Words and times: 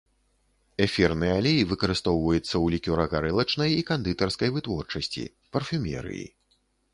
Эфірны 0.85 1.27
алей 1.39 1.59
выкарыстоўваецца 1.73 2.55
у 2.63 2.71
лікёра-гарэлачнай 2.77 3.71
і 3.83 3.85
кандытарскай 3.91 4.49
вытворчасці, 4.57 5.23
парфумерыі. 5.59 6.27